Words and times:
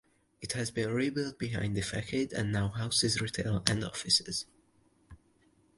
It 0.41 0.53
has 0.53 0.71
been 0.71 0.91
rebuilt 0.95 1.37
behind 1.37 1.77
the 1.77 1.81
facade 1.83 2.33
and 2.33 2.51
now 2.51 2.69
houses 2.69 3.21
retail 3.21 3.61
and 3.69 3.83
offices. 3.83 4.47